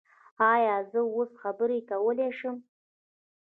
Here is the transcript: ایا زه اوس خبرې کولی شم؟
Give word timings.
ایا 0.53 0.75
زه 0.91 0.99
اوس 1.15 1.31
خبرې 1.41 1.79
کولی 1.89 2.29
شم؟ 2.37 2.57